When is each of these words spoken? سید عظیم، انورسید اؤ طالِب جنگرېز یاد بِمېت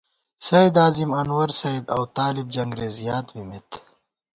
سید 0.47 0.75
عظیم، 0.85 1.11
انورسید 1.21 1.85
اؤ 1.95 2.03
طالِب 2.15 2.47
جنگرېز 2.55 2.95
یاد 3.07 3.27
بِمېت 3.33 3.69